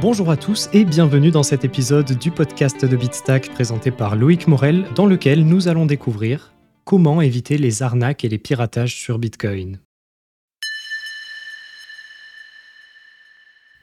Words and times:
Bonjour 0.00 0.30
à 0.30 0.36
tous 0.36 0.68
et 0.72 0.84
bienvenue 0.84 1.32
dans 1.32 1.42
cet 1.42 1.64
épisode 1.64 2.16
du 2.16 2.30
podcast 2.30 2.84
de 2.84 2.96
Bitstack 2.96 3.50
présenté 3.50 3.90
par 3.90 4.14
Loïc 4.14 4.46
Morel 4.46 4.86
dans 4.94 5.06
lequel 5.06 5.44
nous 5.44 5.66
allons 5.66 5.86
découvrir 5.86 6.54
comment 6.84 7.20
éviter 7.20 7.58
les 7.58 7.82
arnaques 7.82 8.24
et 8.24 8.28
les 8.28 8.38
piratages 8.38 8.94
sur 8.94 9.18
Bitcoin. 9.18 9.80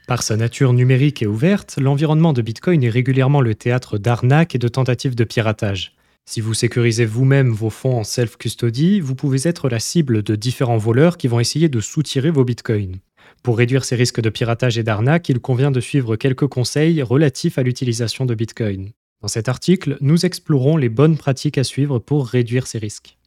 Par 0.07 0.23
sa 0.23 0.37
nature 0.37 0.71
numérique 0.71 1.21
et 1.21 1.27
ouverte, 1.27 1.75
l'environnement 1.81 2.31
de 2.31 2.41
Bitcoin 2.41 2.81
est 2.81 2.89
régulièrement 2.89 3.41
le 3.41 3.53
théâtre 3.53 3.97
d'arnaques 3.97 4.55
et 4.55 4.59
de 4.59 4.69
tentatives 4.69 5.15
de 5.15 5.25
piratage. 5.25 5.97
Si 6.25 6.39
vous 6.39 6.53
sécurisez 6.53 7.05
vous-même 7.05 7.49
vos 7.49 7.69
fonds 7.69 7.99
en 7.99 8.05
self-custody, 8.05 9.01
vous 9.01 9.15
pouvez 9.15 9.49
être 9.49 9.67
la 9.67 9.79
cible 9.81 10.23
de 10.23 10.37
différents 10.37 10.77
voleurs 10.77 11.17
qui 11.17 11.27
vont 11.27 11.41
essayer 11.41 11.67
de 11.67 11.81
soutirer 11.81 12.31
vos 12.31 12.45
bitcoins. 12.45 12.99
Pour 13.43 13.57
réduire 13.57 13.85
ces 13.85 13.95
risques 13.95 14.21
de 14.21 14.29
piratage 14.29 14.77
et 14.77 14.83
d'arnaque, 14.83 15.29
il 15.29 15.39
convient 15.39 15.71
de 15.71 15.79
suivre 15.79 16.15
quelques 16.15 16.47
conseils 16.47 17.01
relatifs 17.01 17.57
à 17.57 17.63
l'utilisation 17.63 18.25
de 18.25 18.33
Bitcoin. 18.33 18.91
Dans 19.21 19.27
cet 19.27 19.49
article, 19.49 19.97
nous 20.01 20.25
explorons 20.25 20.77
les 20.77 20.89
bonnes 20.89 21.17
pratiques 21.17 21.57
à 21.57 21.63
suivre 21.63 21.99
pour 21.99 22.27
réduire 22.27 22.67
ces 22.67 22.79
risques. 22.79 23.17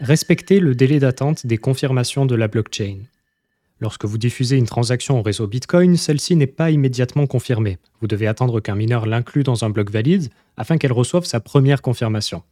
Respectez 0.00 0.60
le 0.60 0.74
délai 0.74 0.98
d'attente 0.98 1.46
des 1.46 1.58
confirmations 1.58 2.26
de 2.26 2.34
la 2.34 2.48
blockchain. 2.48 3.00
Lorsque 3.80 4.04
vous 4.04 4.18
diffusez 4.18 4.56
une 4.56 4.66
transaction 4.66 5.18
au 5.18 5.22
réseau 5.22 5.46
Bitcoin, 5.46 5.96
celle-ci 5.96 6.36
n'est 6.36 6.46
pas 6.46 6.70
immédiatement 6.70 7.26
confirmée. 7.26 7.78
Vous 8.00 8.06
devez 8.06 8.26
attendre 8.26 8.60
qu'un 8.60 8.74
mineur 8.74 9.06
l'inclue 9.06 9.42
dans 9.42 9.64
un 9.64 9.70
bloc 9.70 9.90
valide 9.90 10.30
afin 10.56 10.78
qu'elle 10.78 10.92
reçoive 10.92 11.24
sa 11.24 11.40
première 11.40 11.82
confirmation. 11.82 12.42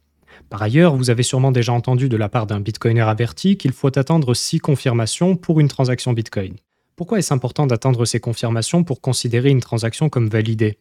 Par 0.49 0.61
ailleurs, 0.61 0.95
vous 0.95 1.09
avez 1.09 1.23
sûrement 1.23 1.51
déjà 1.51 1.73
entendu 1.73 2.09
de 2.09 2.17
la 2.17 2.29
part 2.29 2.47
d'un 2.47 2.59
bitcoiner 2.59 3.01
averti 3.01 3.57
qu'il 3.57 3.71
faut 3.71 3.97
attendre 3.97 4.33
6 4.33 4.59
confirmations 4.59 5.35
pour 5.35 5.59
une 5.59 5.67
transaction 5.67 6.13
bitcoin. 6.13 6.55
Pourquoi 6.95 7.19
est-ce 7.19 7.33
important 7.33 7.67
d'attendre 7.67 8.05
ces 8.05 8.19
confirmations 8.19 8.83
pour 8.83 9.01
considérer 9.01 9.49
une 9.49 9.61
transaction 9.61 10.09
comme 10.09 10.27
validée? 10.27 10.77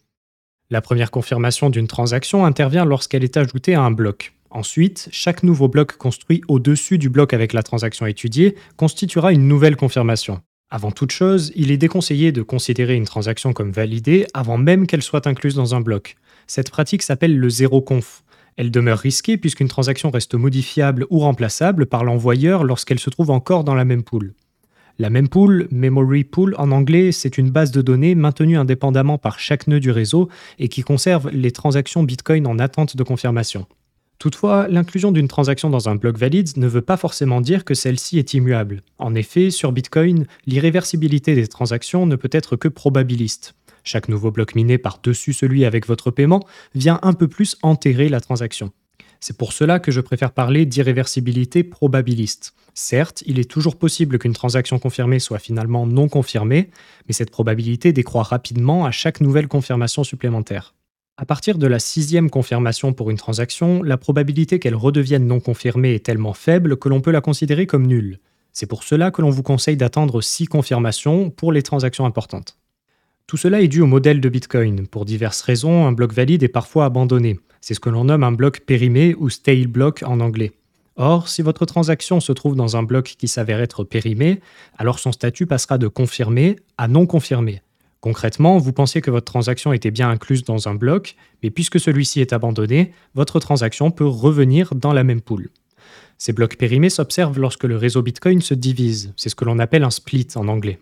La 0.70 0.80
première 0.80 1.10
confirmation 1.10 1.70
d'une 1.70 1.86
transaction 1.86 2.44
intervient 2.44 2.84
lorsqu'elle 2.84 3.24
est 3.24 3.36
ajoutée 3.36 3.74
à 3.74 3.82
un 3.82 3.90
bloc. 3.90 4.34
Ensuite, 4.50 5.08
chaque 5.12 5.42
nouveau 5.42 5.68
bloc 5.68 5.96
construit 5.96 6.42
au-dessus 6.48 6.98
du 6.98 7.08
bloc 7.08 7.34
avec 7.34 7.52
la 7.52 7.62
transaction 7.62 8.06
étudiée 8.06 8.54
constituera 8.76 9.32
une 9.32 9.46
nouvelle 9.46 9.76
confirmation. 9.76 10.40
Avant 10.70 10.90
toute 10.90 11.12
chose, 11.12 11.52
il 11.54 11.70
est 11.70 11.78
déconseillé 11.78 12.32
de 12.32 12.42
considérer 12.42 12.94
une 12.94 13.06
transaction 13.06 13.52
comme 13.54 13.72
validée 13.72 14.26
avant 14.34 14.58
même 14.58 14.86
qu'elle 14.86 15.02
soit 15.02 15.26
incluse 15.26 15.54
dans 15.54 15.74
un 15.74 15.80
bloc. 15.80 16.16
Cette 16.46 16.70
pratique 16.70 17.02
s'appelle 17.02 17.38
le 17.38 17.48
zéro 17.48 17.80
conf. 17.80 18.22
Elle 18.58 18.72
demeure 18.72 18.98
risquée 18.98 19.38
puisqu'une 19.38 19.68
transaction 19.68 20.10
reste 20.10 20.34
modifiable 20.34 21.06
ou 21.10 21.20
remplaçable 21.20 21.86
par 21.86 22.02
l'envoyeur 22.02 22.64
lorsqu'elle 22.64 22.98
se 22.98 23.08
trouve 23.08 23.30
encore 23.30 23.62
dans 23.62 23.76
la 23.76 23.84
même 23.84 24.02
pool. 24.02 24.34
La 24.98 25.10
même 25.10 25.28
pool, 25.28 25.68
memory 25.70 26.24
pool 26.24 26.56
en 26.58 26.72
anglais, 26.72 27.12
c'est 27.12 27.38
une 27.38 27.50
base 27.50 27.70
de 27.70 27.82
données 27.82 28.16
maintenue 28.16 28.58
indépendamment 28.58 29.16
par 29.16 29.38
chaque 29.38 29.68
nœud 29.68 29.78
du 29.78 29.92
réseau 29.92 30.28
et 30.58 30.66
qui 30.66 30.82
conserve 30.82 31.30
les 31.30 31.52
transactions 31.52 32.02
Bitcoin 32.02 32.48
en 32.48 32.58
attente 32.58 32.96
de 32.96 33.02
confirmation. 33.04 33.64
Toutefois, 34.18 34.66
l'inclusion 34.66 35.12
d'une 35.12 35.28
transaction 35.28 35.70
dans 35.70 35.88
un 35.88 35.94
bloc 35.94 36.18
valide 36.18 36.48
ne 36.56 36.66
veut 36.66 36.82
pas 36.82 36.96
forcément 36.96 37.40
dire 37.40 37.64
que 37.64 37.74
celle-ci 37.74 38.18
est 38.18 38.34
immuable. 38.34 38.82
En 38.98 39.14
effet, 39.14 39.50
sur 39.50 39.70
Bitcoin, 39.70 40.26
l'irréversibilité 40.46 41.36
des 41.36 41.46
transactions 41.46 42.06
ne 42.06 42.16
peut 42.16 42.30
être 42.32 42.56
que 42.56 42.66
probabiliste. 42.66 43.54
Chaque 43.88 44.10
nouveau 44.10 44.30
bloc 44.30 44.54
miné 44.54 44.76
par-dessus 44.76 45.32
celui 45.32 45.64
avec 45.64 45.86
votre 45.86 46.10
paiement 46.10 46.46
vient 46.74 46.98
un 47.00 47.14
peu 47.14 47.26
plus 47.26 47.56
enterrer 47.62 48.10
la 48.10 48.20
transaction. 48.20 48.70
C'est 49.18 49.38
pour 49.38 49.54
cela 49.54 49.78
que 49.78 49.90
je 49.90 50.02
préfère 50.02 50.32
parler 50.32 50.66
d'irréversibilité 50.66 51.64
probabiliste. 51.64 52.52
Certes, 52.74 53.22
il 53.24 53.38
est 53.38 53.50
toujours 53.50 53.76
possible 53.76 54.18
qu'une 54.18 54.34
transaction 54.34 54.78
confirmée 54.78 55.20
soit 55.20 55.38
finalement 55.38 55.86
non 55.86 56.06
confirmée, 56.06 56.68
mais 57.06 57.14
cette 57.14 57.30
probabilité 57.30 57.94
décroît 57.94 58.24
rapidement 58.24 58.84
à 58.84 58.90
chaque 58.90 59.22
nouvelle 59.22 59.48
confirmation 59.48 60.04
supplémentaire. 60.04 60.74
À 61.16 61.24
partir 61.24 61.56
de 61.56 61.66
la 61.66 61.78
sixième 61.78 62.28
confirmation 62.28 62.92
pour 62.92 63.08
une 63.08 63.16
transaction, 63.16 63.82
la 63.82 63.96
probabilité 63.96 64.58
qu'elle 64.58 64.76
redevienne 64.76 65.26
non 65.26 65.40
confirmée 65.40 65.94
est 65.94 66.04
tellement 66.04 66.34
faible 66.34 66.76
que 66.76 66.90
l'on 66.90 67.00
peut 67.00 67.10
la 67.10 67.22
considérer 67.22 67.66
comme 67.66 67.86
nulle. 67.86 68.18
C'est 68.52 68.66
pour 68.66 68.82
cela 68.82 69.10
que 69.10 69.22
l'on 69.22 69.30
vous 69.30 69.42
conseille 69.42 69.78
d'attendre 69.78 70.20
six 70.20 70.44
confirmations 70.44 71.30
pour 71.30 71.52
les 71.52 71.62
transactions 71.62 72.04
importantes. 72.04 72.58
Tout 73.28 73.36
cela 73.36 73.60
est 73.60 73.68
dû 73.68 73.82
au 73.82 73.86
modèle 73.86 74.22
de 74.22 74.28
Bitcoin. 74.30 74.86
Pour 74.86 75.04
diverses 75.04 75.42
raisons, 75.42 75.86
un 75.86 75.92
bloc 75.92 76.14
valide 76.14 76.42
est 76.42 76.48
parfois 76.48 76.86
abandonné. 76.86 77.38
C'est 77.60 77.74
ce 77.74 77.80
que 77.80 77.90
l'on 77.90 78.04
nomme 78.04 78.24
un 78.24 78.32
bloc 78.32 78.60
périmé 78.60 79.14
ou 79.18 79.28
stale 79.28 79.66
block 79.66 80.02
en 80.06 80.20
anglais. 80.20 80.52
Or, 80.96 81.28
si 81.28 81.42
votre 81.42 81.66
transaction 81.66 82.20
se 82.20 82.32
trouve 82.32 82.56
dans 82.56 82.78
un 82.78 82.82
bloc 82.82 83.16
qui 83.18 83.28
s'avère 83.28 83.60
être 83.60 83.84
périmé, 83.84 84.40
alors 84.78 84.98
son 84.98 85.12
statut 85.12 85.44
passera 85.44 85.76
de 85.76 85.88
confirmé 85.88 86.56
à 86.78 86.88
non 86.88 87.04
confirmé. 87.04 87.60
Concrètement, 88.00 88.56
vous 88.56 88.72
pensiez 88.72 89.02
que 89.02 89.10
votre 89.10 89.30
transaction 89.30 89.74
était 89.74 89.90
bien 89.90 90.08
incluse 90.08 90.44
dans 90.44 90.66
un 90.66 90.74
bloc, 90.74 91.14
mais 91.42 91.50
puisque 91.50 91.78
celui-ci 91.78 92.22
est 92.22 92.32
abandonné, 92.32 92.92
votre 93.14 93.40
transaction 93.40 93.90
peut 93.90 94.06
revenir 94.06 94.74
dans 94.74 94.94
la 94.94 95.04
même 95.04 95.20
pool. 95.20 95.50
Ces 96.16 96.32
blocs 96.32 96.56
périmés 96.56 96.88
s'observent 96.88 97.38
lorsque 97.38 97.64
le 97.64 97.76
réseau 97.76 98.00
Bitcoin 98.00 98.40
se 98.40 98.54
divise. 98.54 99.12
C'est 99.16 99.28
ce 99.28 99.34
que 99.34 99.44
l'on 99.44 99.58
appelle 99.58 99.84
un 99.84 99.90
split 99.90 100.28
en 100.34 100.48
anglais. 100.48 100.78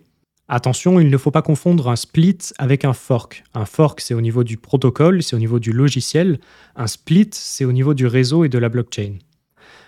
Attention, 0.49 1.01
il 1.01 1.09
ne 1.09 1.17
faut 1.17 1.31
pas 1.31 1.41
confondre 1.41 1.89
un 1.89 1.97
split 1.97 2.37
avec 2.57 2.85
un 2.85 2.93
fork. 2.93 3.43
Un 3.53 3.65
fork, 3.65 3.99
c'est 3.99 4.13
au 4.13 4.21
niveau 4.21 4.45
du 4.45 4.55
protocole, 4.55 5.21
c'est 5.21 5.35
au 5.35 5.39
niveau 5.39 5.59
du 5.59 5.73
logiciel. 5.73 6.39
Un 6.77 6.87
split, 6.87 7.29
c'est 7.33 7.65
au 7.65 7.73
niveau 7.73 7.93
du 7.93 8.07
réseau 8.07 8.45
et 8.45 8.49
de 8.49 8.57
la 8.57 8.69
blockchain. 8.69 9.17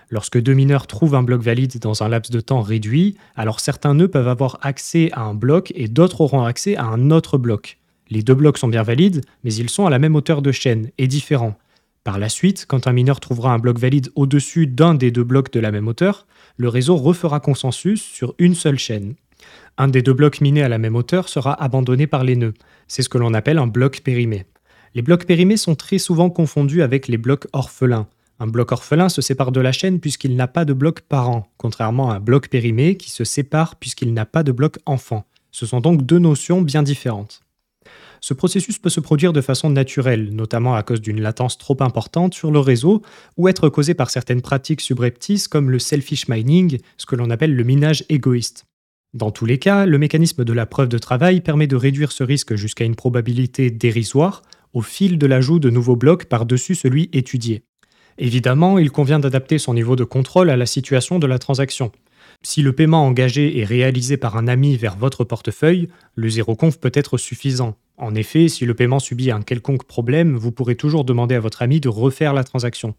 Lorsque 0.10 0.38
deux 0.38 0.54
mineurs 0.54 0.88
trouvent 0.88 1.16
un 1.16 1.24
bloc 1.24 1.42
valide 1.42 1.80
dans 1.80 2.04
un 2.04 2.10
laps 2.10 2.30
de 2.30 2.42
temps 2.42 2.60
réduit, 2.60 3.16
alors 3.38 3.62
certains 3.62 3.94
nœuds 3.94 4.10
peuvent 4.10 4.28
avoir 4.28 4.60
accès 4.62 5.10
à 5.14 5.22
un 5.22 5.34
bloc 5.34 5.72
et 5.76 5.88
d'autres 5.88 6.20
auront 6.20 6.44
accès 6.44 6.76
à 6.76 6.84
un 6.84 7.10
autre 7.10 7.38
bloc. 7.38 7.78
Les 8.10 8.22
deux 8.22 8.34
blocs 8.34 8.58
sont 8.58 8.68
bien 8.68 8.84
valides, 8.84 9.22
mais 9.46 9.54
ils 9.54 9.70
sont 9.70 9.86
à 9.86 9.90
la 9.90 10.00
même 10.00 10.16
hauteur 10.16 10.42
de 10.42 10.52
chaîne 10.52 10.90
et 10.98 11.08
différents. 11.08 11.58
Par 12.04 12.20
la 12.20 12.28
suite, 12.28 12.66
quand 12.68 12.86
un 12.86 12.92
mineur 12.92 13.22
trouvera 13.22 13.54
un 13.54 13.60
bloc 13.60 13.78
valide 13.78 14.10
au-dessus 14.16 14.68
d'un 14.68 14.94
des 14.94 15.12
deux 15.12 15.24
blocs 15.24 15.54
de 15.54 15.60
la 15.62 15.72
même 15.72 15.88
hauteur, 15.88 16.28
le 16.58 16.68
réseau 16.68 16.98
refera 16.98 17.40
consensus 17.40 18.02
sur 18.02 18.36
une 18.40 18.56
seule 18.56 18.80
chaîne. 18.80 19.16
Un 19.78 19.88
des 19.88 20.02
deux 20.02 20.14
blocs 20.14 20.42
minés 20.42 20.64
à 20.64 20.70
la 20.70 20.78
même 20.78 20.96
hauteur 20.96 21.30
sera 21.30 21.54
abandonné 21.62 22.08
par 22.08 22.24
les 22.24 22.36
nœuds. 22.36 22.54
C'est 22.88 23.04
ce 23.04 23.10
que 23.10 23.18
l'on 23.18 23.34
appelle 23.34 23.58
un 23.58 23.68
bloc 23.68 24.02
périmé. 24.04 24.46
Les 24.96 25.02
blocs 25.02 25.26
périmés 25.26 25.58
sont 25.58 25.76
très 25.76 26.00
souvent 26.00 26.30
confondus 26.30 26.82
avec 26.82 27.08
les 27.08 27.18
blocs 27.18 27.48
orphelins. 27.54 28.08
Un 28.40 28.48
bloc 28.48 28.72
orphelin 28.72 29.10
se 29.10 29.22
sépare 29.22 29.52
de 29.52 29.60
la 29.60 29.72
chaîne 29.72 30.00
puisqu'il 30.00 30.36
n'a 30.36 30.48
pas 30.48 30.66
de 30.66 30.74
bloc 30.74 31.02
parent, 31.02 31.48
contrairement 31.58 32.12
à 32.12 32.16
un 32.16 32.20
bloc 32.20 32.48
périmé 32.48 32.96
qui 32.96 33.12
se 33.12 33.24
sépare 33.24 33.76
puisqu'il 33.76 34.14
n'a 34.14 34.26
pas 34.26 34.44
de 34.44 34.52
bloc 34.52 34.78
enfant. 34.86 35.26
Ce 35.52 35.66
sont 35.66 35.82
donc 35.82 36.06
deux 36.06 36.20
notions 36.20 36.62
bien 36.62 36.84
différentes. 36.84 37.42
Ce 38.22 38.34
processus 38.34 38.78
peut 38.78 38.90
se 38.90 39.00
produire 39.00 39.34
de 39.34 39.42
façon 39.42 39.70
naturelle, 39.70 40.34
notamment 40.34 40.76
à 40.76 40.84
cause 40.84 41.02
d'une 41.02 41.22
latence 41.22 41.58
trop 41.58 41.78
importante 41.82 42.34
sur 42.34 42.52
le 42.52 42.60
réseau, 42.60 43.02
ou 43.38 43.48
être 43.48 43.70
causé 43.70 43.94
par 43.94 44.10
certaines 44.10 44.42
pratiques 44.42 44.82
subreptices 44.82 45.48
comme 45.48 45.70
le 45.70 45.80
selfish 45.80 46.28
mining, 46.28 46.80
ce 46.98 47.06
que 47.06 47.16
l'on 47.16 47.30
appelle 47.30 47.56
le 47.56 47.64
minage 47.64 48.04
égoïste. 48.10 48.66
Dans 49.16 49.32
tous 49.32 49.46
les 49.48 49.58
cas, 49.58 49.88
le 49.88 49.98
mécanisme 49.98 50.46
de 50.46 50.54
la 50.54 50.68
preuve 50.68 50.88
de 50.88 51.00
travail 51.00 51.42
permet 51.42 51.66
de 51.66 51.76
réduire 51.76 52.12
ce 52.12 52.24
risque 52.24 52.54
jusqu'à 52.54 52.86
une 52.86 52.96
probabilité 52.96 53.72
dérisoire 53.72 54.44
au 54.74 54.84
fil 54.84 55.18
de 55.18 55.26
l'ajout 55.26 55.58
de 55.58 55.72
nouveaux 55.72 55.96
blocs 55.96 56.26
par-dessus 56.26 56.76
celui 56.76 57.10
étudié. 57.12 57.64
Évidemment, 58.20 58.78
il 58.78 58.92
convient 58.92 59.18
d'adapter 59.18 59.58
son 59.58 59.74
niveau 59.74 59.96
de 59.96 60.04
contrôle 60.04 60.52
à 60.52 60.58
la 60.58 60.68
situation 60.68 61.18
de 61.18 61.26
la 61.26 61.40
transaction. 61.40 61.92
Si 62.44 62.62
le 62.62 62.72
paiement 62.74 63.04
engagé 63.04 63.58
est 63.60 63.66
réalisé 63.66 64.16
par 64.16 64.38
un 64.38 64.48
ami 64.48 64.78
vers 64.78 64.96
votre 64.96 65.24
portefeuille, 65.24 65.88
le 66.14 66.30
zéro 66.30 66.56
conf 66.56 66.80
peut 66.80 66.92
être 66.94 67.18
suffisant. 67.18 67.76
En 67.98 68.14
effet, 68.14 68.48
si 68.48 68.66
le 68.66 68.76
paiement 68.76 69.00
subit 69.00 69.32
un 69.32 69.42
quelconque 69.42 69.86
problème, 69.86 70.38
vous 70.38 70.52
pourrez 70.52 70.76
toujours 70.76 71.04
demander 71.04 71.34
à 71.34 71.40
votre 71.40 71.64
ami 71.64 71.80
de 71.80 71.90
refaire 71.90 72.34
la 72.34 72.44
transaction. 72.44 72.94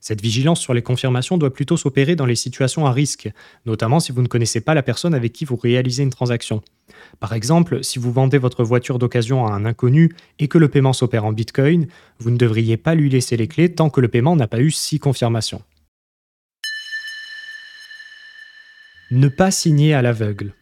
Cette 0.00 0.20
vigilance 0.20 0.60
sur 0.60 0.74
les 0.74 0.82
confirmations 0.82 1.38
doit 1.38 1.52
plutôt 1.52 1.76
s'opérer 1.76 2.16
dans 2.16 2.26
les 2.26 2.34
situations 2.34 2.86
à 2.86 2.92
risque, 2.92 3.30
notamment 3.64 4.00
si 4.00 4.12
vous 4.12 4.22
ne 4.22 4.28
connaissez 4.28 4.60
pas 4.60 4.74
la 4.74 4.82
personne 4.82 5.14
avec 5.14 5.32
qui 5.32 5.44
vous 5.44 5.56
réalisez 5.56 6.02
une 6.02 6.10
transaction. 6.10 6.62
Par 7.20 7.32
exemple, 7.32 7.82
si 7.82 7.98
vous 7.98 8.12
vendez 8.12 8.38
votre 8.38 8.64
voiture 8.64 8.98
d'occasion 8.98 9.46
à 9.46 9.52
un 9.52 9.64
inconnu 9.64 10.14
et 10.38 10.48
que 10.48 10.58
le 10.58 10.68
paiement 10.68 10.92
s'opère 10.92 11.24
en 11.24 11.32
Bitcoin, 11.32 11.86
vous 12.18 12.30
ne 12.30 12.36
devriez 12.36 12.76
pas 12.76 12.94
lui 12.94 13.10
laisser 13.10 13.36
les 13.36 13.48
clés 13.48 13.72
tant 13.72 13.90
que 13.90 14.00
le 14.00 14.08
paiement 14.08 14.36
n'a 14.36 14.46
pas 14.46 14.60
eu 14.60 14.70
six 14.70 14.98
confirmations. 14.98 15.62
Ne 19.10 19.28
pas 19.28 19.50
signer 19.50 19.94
à 19.94 20.02
l'aveugle. 20.02 20.52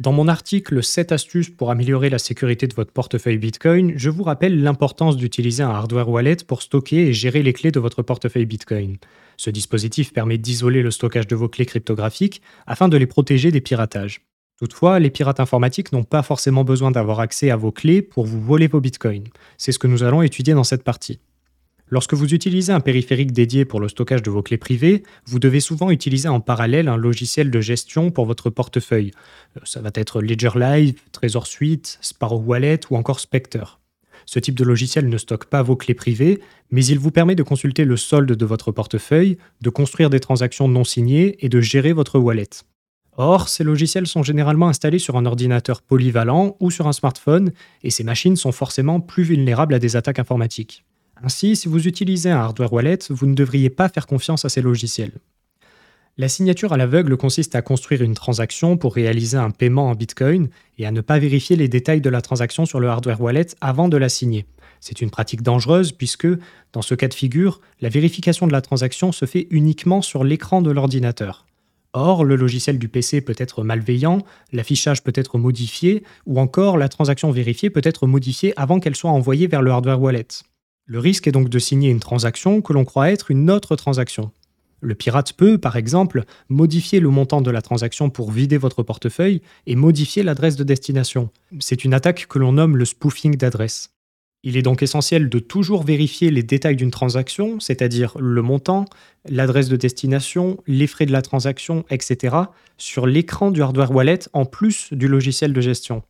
Dans 0.00 0.12
mon 0.12 0.28
article 0.28 0.82
7 0.82 1.12
astuces 1.12 1.50
pour 1.50 1.70
améliorer 1.70 2.08
la 2.08 2.18
sécurité 2.18 2.66
de 2.66 2.72
votre 2.72 2.90
portefeuille 2.90 3.36
Bitcoin, 3.36 3.92
je 3.96 4.08
vous 4.08 4.22
rappelle 4.22 4.62
l'importance 4.62 5.18
d'utiliser 5.18 5.62
un 5.62 5.68
hardware 5.68 6.08
wallet 6.08 6.36
pour 6.36 6.62
stocker 6.62 7.08
et 7.08 7.12
gérer 7.12 7.42
les 7.42 7.52
clés 7.52 7.70
de 7.70 7.80
votre 7.80 8.00
portefeuille 8.00 8.46
Bitcoin. 8.46 8.96
Ce 9.36 9.50
dispositif 9.50 10.14
permet 10.14 10.38
d'isoler 10.38 10.80
le 10.80 10.90
stockage 10.90 11.26
de 11.26 11.36
vos 11.36 11.50
clés 11.50 11.66
cryptographiques 11.66 12.40
afin 12.66 12.88
de 12.88 12.96
les 12.96 13.06
protéger 13.06 13.50
des 13.50 13.60
piratages. 13.60 14.22
Toutefois, 14.58 15.00
les 15.00 15.10
pirates 15.10 15.38
informatiques 15.38 15.92
n'ont 15.92 16.04
pas 16.04 16.22
forcément 16.22 16.64
besoin 16.64 16.90
d'avoir 16.90 17.20
accès 17.20 17.50
à 17.50 17.56
vos 17.56 17.70
clés 17.70 18.00
pour 18.00 18.24
vous 18.24 18.40
voler 18.40 18.68
vos 18.68 18.80
bitcoins. 18.80 19.28
C'est 19.58 19.72
ce 19.72 19.78
que 19.78 19.86
nous 19.86 20.02
allons 20.02 20.22
étudier 20.22 20.54
dans 20.54 20.64
cette 20.64 20.82
partie. 20.82 21.20
Lorsque 21.90 22.14
vous 22.14 22.32
utilisez 22.34 22.72
un 22.72 22.78
périphérique 22.78 23.32
dédié 23.32 23.64
pour 23.64 23.80
le 23.80 23.88
stockage 23.88 24.22
de 24.22 24.30
vos 24.30 24.42
clés 24.42 24.58
privées, 24.58 25.02
vous 25.26 25.40
devez 25.40 25.58
souvent 25.58 25.90
utiliser 25.90 26.28
en 26.28 26.38
parallèle 26.38 26.86
un 26.86 26.96
logiciel 26.96 27.50
de 27.50 27.60
gestion 27.60 28.12
pour 28.12 28.26
votre 28.26 28.48
portefeuille. 28.48 29.10
Euh, 29.56 29.60
ça 29.64 29.80
va 29.80 29.90
être 29.94 30.22
Ledger 30.22 30.52
Live, 30.54 30.94
Trezor 31.10 31.48
Suite, 31.48 31.98
Sparrow 32.00 32.38
Wallet 32.38 32.80
ou 32.90 32.96
encore 32.96 33.18
Spectre. 33.18 33.80
Ce 34.24 34.38
type 34.38 34.54
de 34.54 34.62
logiciel 34.62 35.08
ne 35.08 35.18
stocke 35.18 35.46
pas 35.46 35.62
vos 35.62 35.74
clés 35.74 35.94
privées, 35.94 36.40
mais 36.70 36.84
il 36.84 37.00
vous 37.00 37.10
permet 37.10 37.34
de 37.34 37.42
consulter 37.42 37.84
le 37.84 37.96
solde 37.96 38.30
de 38.32 38.46
votre 38.46 38.70
portefeuille, 38.70 39.38
de 39.60 39.70
construire 39.70 40.10
des 40.10 40.20
transactions 40.20 40.68
non 40.68 40.84
signées 40.84 41.44
et 41.44 41.48
de 41.48 41.60
gérer 41.60 41.92
votre 41.92 42.20
wallet. 42.20 42.50
Or, 43.16 43.48
ces 43.48 43.64
logiciels 43.64 44.06
sont 44.06 44.22
généralement 44.22 44.68
installés 44.68 45.00
sur 45.00 45.16
un 45.16 45.26
ordinateur 45.26 45.82
polyvalent 45.82 46.56
ou 46.60 46.70
sur 46.70 46.86
un 46.86 46.92
smartphone, 46.92 47.50
et 47.82 47.90
ces 47.90 48.04
machines 48.04 48.36
sont 48.36 48.52
forcément 48.52 49.00
plus 49.00 49.24
vulnérables 49.24 49.74
à 49.74 49.80
des 49.80 49.96
attaques 49.96 50.20
informatiques. 50.20 50.84
Ainsi, 51.22 51.56
si 51.56 51.68
vous 51.68 51.86
utilisez 51.86 52.30
un 52.30 52.38
hardware 52.38 52.72
wallet, 52.72 52.98
vous 53.10 53.26
ne 53.26 53.34
devriez 53.34 53.70
pas 53.70 53.88
faire 53.88 54.06
confiance 54.06 54.44
à 54.44 54.48
ces 54.48 54.62
logiciels. 54.62 55.12
La 56.16 56.28
signature 56.28 56.72
à 56.72 56.76
l'aveugle 56.76 57.16
consiste 57.16 57.54
à 57.54 57.62
construire 57.62 58.02
une 58.02 58.14
transaction 58.14 58.76
pour 58.76 58.94
réaliser 58.94 59.36
un 59.36 59.50
paiement 59.50 59.88
en 59.88 59.94
Bitcoin 59.94 60.48
et 60.78 60.86
à 60.86 60.90
ne 60.90 61.00
pas 61.00 61.18
vérifier 61.18 61.56
les 61.56 61.68
détails 61.68 62.00
de 62.00 62.10
la 62.10 62.20
transaction 62.20 62.66
sur 62.66 62.80
le 62.80 62.88
hardware 62.88 63.20
wallet 63.20 63.46
avant 63.60 63.88
de 63.88 63.96
la 63.96 64.08
signer. 64.08 64.46
C'est 64.80 65.00
une 65.00 65.10
pratique 65.10 65.42
dangereuse 65.42 65.92
puisque, 65.92 66.28
dans 66.72 66.82
ce 66.82 66.94
cas 66.94 67.08
de 67.08 67.14
figure, 67.14 67.60
la 67.80 67.88
vérification 67.88 68.46
de 68.46 68.52
la 68.52 68.60
transaction 68.60 69.12
se 69.12 69.24
fait 69.24 69.46
uniquement 69.50 70.02
sur 70.02 70.24
l'écran 70.24 70.62
de 70.62 70.70
l'ordinateur. 70.70 71.46
Or, 71.92 72.24
le 72.24 72.36
logiciel 72.36 72.78
du 72.78 72.88
PC 72.88 73.20
peut 73.20 73.34
être 73.36 73.64
malveillant, 73.64 74.18
l'affichage 74.52 75.02
peut 75.02 75.12
être 75.14 75.38
modifié, 75.38 76.04
ou 76.24 76.38
encore 76.38 76.78
la 76.78 76.88
transaction 76.88 77.30
vérifiée 77.30 77.68
peut 77.68 77.80
être 77.82 78.06
modifiée 78.06 78.52
avant 78.56 78.78
qu'elle 78.78 78.94
soit 78.94 79.10
envoyée 79.10 79.48
vers 79.48 79.62
le 79.62 79.70
hardware 79.70 80.00
wallet. 80.00 80.28
Le 80.92 80.98
risque 80.98 81.28
est 81.28 81.32
donc 81.32 81.48
de 81.48 81.58
signer 81.60 81.88
une 81.88 82.00
transaction 82.00 82.62
que 82.62 82.72
l'on 82.72 82.84
croit 82.84 83.12
être 83.12 83.30
une 83.30 83.48
autre 83.48 83.76
transaction. 83.76 84.32
Le 84.80 84.96
pirate 84.96 85.34
peut, 85.34 85.56
par 85.56 85.76
exemple, 85.76 86.24
modifier 86.48 86.98
le 86.98 87.10
montant 87.10 87.40
de 87.40 87.50
la 87.52 87.62
transaction 87.62 88.10
pour 88.10 88.32
vider 88.32 88.58
votre 88.58 88.82
portefeuille 88.82 89.40
et 89.68 89.76
modifier 89.76 90.24
l'adresse 90.24 90.56
de 90.56 90.64
destination. 90.64 91.30
C'est 91.60 91.84
une 91.84 91.94
attaque 91.94 92.26
que 92.26 92.40
l'on 92.40 92.54
nomme 92.54 92.76
le 92.76 92.84
spoofing 92.84 93.36
d'adresse. 93.36 93.90
Il 94.42 94.56
est 94.56 94.62
donc 94.62 94.82
essentiel 94.82 95.28
de 95.28 95.38
toujours 95.38 95.84
vérifier 95.84 96.32
les 96.32 96.42
détails 96.42 96.74
d'une 96.74 96.90
transaction, 96.90 97.60
c'est-à-dire 97.60 98.18
le 98.18 98.42
montant, 98.42 98.84
l'adresse 99.28 99.68
de 99.68 99.76
destination, 99.76 100.58
les 100.66 100.88
frais 100.88 101.06
de 101.06 101.12
la 101.12 101.22
transaction, 101.22 101.84
etc., 101.90 102.34
sur 102.78 103.06
l'écran 103.06 103.52
du 103.52 103.62
hardware 103.62 103.92
wallet 103.92 104.18
en 104.32 104.44
plus 104.44 104.92
du 104.92 105.06
logiciel 105.06 105.52
de 105.52 105.60
gestion. 105.60 106.02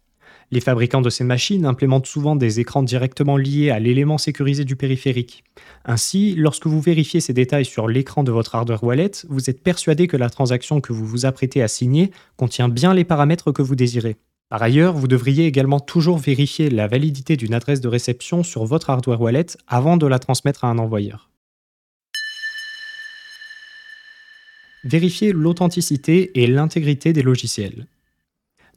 Les 0.52 0.60
fabricants 0.60 1.00
de 1.00 1.10
ces 1.10 1.22
machines 1.22 1.64
implémentent 1.64 2.06
souvent 2.06 2.34
des 2.34 2.58
écrans 2.58 2.82
directement 2.82 3.36
liés 3.36 3.70
à 3.70 3.78
l'élément 3.78 4.18
sécurisé 4.18 4.64
du 4.64 4.74
périphérique. 4.74 5.44
Ainsi, 5.84 6.34
lorsque 6.36 6.66
vous 6.66 6.80
vérifiez 6.80 7.20
ces 7.20 7.32
détails 7.32 7.64
sur 7.64 7.86
l'écran 7.86 8.24
de 8.24 8.32
votre 8.32 8.56
hardware 8.56 8.82
wallet, 8.82 9.12
vous 9.28 9.48
êtes 9.48 9.62
persuadé 9.62 10.08
que 10.08 10.16
la 10.16 10.28
transaction 10.28 10.80
que 10.80 10.92
vous 10.92 11.06
vous 11.06 11.24
apprêtez 11.24 11.62
à 11.62 11.68
signer 11.68 12.10
contient 12.36 12.68
bien 12.68 12.94
les 12.94 13.04
paramètres 13.04 13.52
que 13.52 13.62
vous 13.62 13.76
désirez. 13.76 14.16
Par 14.48 14.60
ailleurs, 14.60 14.94
vous 14.94 15.06
devriez 15.06 15.46
également 15.46 15.78
toujours 15.78 16.18
vérifier 16.18 16.68
la 16.68 16.88
validité 16.88 17.36
d'une 17.36 17.54
adresse 17.54 17.80
de 17.80 17.86
réception 17.86 18.42
sur 18.42 18.64
votre 18.64 18.90
hardware 18.90 19.20
wallet 19.20 19.46
avant 19.68 19.96
de 19.96 20.08
la 20.08 20.18
transmettre 20.18 20.64
à 20.64 20.68
un 20.68 20.78
envoyeur. 20.78 21.30
Vérifiez 24.82 25.32
l'authenticité 25.32 26.42
et 26.42 26.48
l'intégrité 26.48 27.12
des 27.12 27.22
logiciels. 27.22 27.86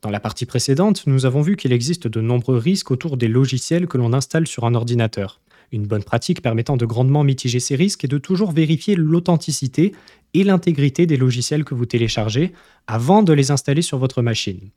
Dans 0.03 0.09
la 0.09 0.19
partie 0.19 0.45
précédente, 0.45 1.07
nous 1.07 1.25
avons 1.25 1.41
vu 1.41 1.55
qu'il 1.55 1.71
existe 1.71 2.09
de 2.09 2.19
nombreux 2.19 2.57
risques 2.57 2.91
autour 2.91 3.15
des 3.15 3.29
logiciels 3.29 3.87
que 3.87 3.97
l'on 3.97 4.11
installe 4.11 4.47
sur 4.47 4.65
un 4.65 4.75
ordinateur. 4.75 5.39
Une 5.71 5.87
bonne 5.87 6.03
pratique 6.03 6.41
permettant 6.41 6.75
de 6.75 6.85
grandement 6.85 7.23
mitiger 7.23 7.61
ces 7.61 7.77
risques 7.77 8.03
est 8.03 8.09
de 8.09 8.17
toujours 8.17 8.51
vérifier 8.51 8.95
l'authenticité 8.97 9.93
et 10.33 10.43
l'intégrité 10.43 11.05
des 11.05 11.15
logiciels 11.15 11.63
que 11.63 11.73
vous 11.73 11.85
téléchargez 11.85 12.51
avant 12.85 13.23
de 13.23 13.31
les 13.31 13.49
installer 13.49 13.81
sur 13.81 13.97
votre 13.97 14.21
machine. 14.21 14.71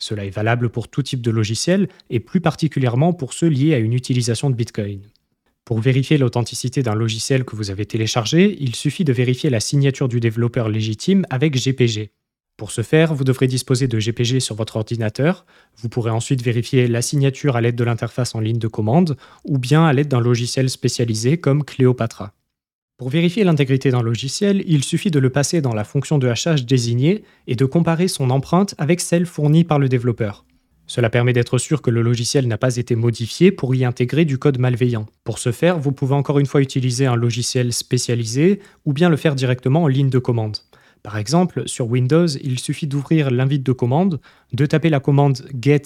Cela 0.00 0.24
est 0.24 0.30
valable 0.30 0.70
pour 0.70 0.88
tout 0.88 1.04
type 1.04 1.22
de 1.22 1.30
logiciel 1.30 1.88
et 2.10 2.18
plus 2.18 2.40
particulièrement 2.40 3.12
pour 3.12 3.32
ceux 3.32 3.46
liés 3.46 3.74
à 3.74 3.78
une 3.78 3.92
utilisation 3.92 4.50
de 4.50 4.56
Bitcoin. 4.56 5.02
Pour 5.64 5.78
vérifier 5.78 6.18
l'authenticité 6.18 6.82
d'un 6.82 6.96
logiciel 6.96 7.44
que 7.44 7.54
vous 7.54 7.70
avez 7.70 7.86
téléchargé, 7.86 8.56
il 8.58 8.74
suffit 8.74 9.04
de 9.04 9.12
vérifier 9.12 9.50
la 9.50 9.60
signature 9.60 10.08
du 10.08 10.18
développeur 10.18 10.68
légitime 10.68 11.24
avec 11.30 11.56
GPG. 11.56 12.10
Pour 12.56 12.70
ce 12.70 12.82
faire, 12.82 13.14
vous 13.14 13.24
devrez 13.24 13.48
disposer 13.48 13.88
de 13.88 13.98
GPG 13.98 14.38
sur 14.38 14.54
votre 14.54 14.76
ordinateur. 14.76 15.44
Vous 15.78 15.88
pourrez 15.88 16.12
ensuite 16.12 16.40
vérifier 16.40 16.86
la 16.86 17.02
signature 17.02 17.56
à 17.56 17.60
l'aide 17.60 17.74
de 17.74 17.82
l'interface 17.82 18.36
en 18.36 18.40
ligne 18.40 18.58
de 18.58 18.68
commande 18.68 19.16
ou 19.44 19.58
bien 19.58 19.84
à 19.84 19.92
l'aide 19.92 20.06
d'un 20.06 20.20
logiciel 20.20 20.70
spécialisé 20.70 21.38
comme 21.38 21.64
Cleopatra. 21.64 22.32
Pour 22.96 23.08
vérifier 23.08 23.42
l'intégrité 23.42 23.90
d'un 23.90 24.02
logiciel, 24.02 24.62
il 24.68 24.84
suffit 24.84 25.10
de 25.10 25.18
le 25.18 25.30
passer 25.30 25.60
dans 25.60 25.74
la 25.74 25.82
fonction 25.82 26.16
de 26.18 26.28
hachage 26.28 26.64
désignée 26.64 27.24
et 27.48 27.56
de 27.56 27.64
comparer 27.64 28.06
son 28.06 28.30
empreinte 28.30 28.76
avec 28.78 29.00
celle 29.00 29.26
fournie 29.26 29.64
par 29.64 29.80
le 29.80 29.88
développeur. 29.88 30.44
Cela 30.86 31.10
permet 31.10 31.32
d'être 31.32 31.58
sûr 31.58 31.82
que 31.82 31.90
le 31.90 32.02
logiciel 32.02 32.46
n'a 32.46 32.58
pas 32.58 32.76
été 32.76 32.94
modifié 32.94 33.50
pour 33.50 33.74
y 33.74 33.84
intégrer 33.84 34.24
du 34.24 34.38
code 34.38 34.58
malveillant. 34.58 35.06
Pour 35.24 35.38
ce 35.38 35.50
faire, 35.50 35.78
vous 35.78 35.92
pouvez 35.92 36.14
encore 36.14 36.38
une 36.38 36.46
fois 36.46 36.60
utiliser 36.60 37.06
un 37.06 37.16
logiciel 37.16 37.72
spécialisé 37.72 38.60
ou 38.84 38.92
bien 38.92 39.08
le 39.08 39.16
faire 39.16 39.34
directement 39.34 39.82
en 39.84 39.88
ligne 39.88 40.10
de 40.10 40.18
commande. 40.18 40.58
Par 41.04 41.18
exemple, 41.18 41.64
sur 41.66 41.86
Windows, 41.86 42.26
il 42.26 42.58
suffit 42.58 42.86
d'ouvrir 42.86 43.30
l'invite 43.30 43.62
de 43.62 43.72
commande, 43.72 44.20
de 44.54 44.64
taper 44.64 44.88
la 44.88 45.00
commande 45.00 45.46
get 45.60 45.82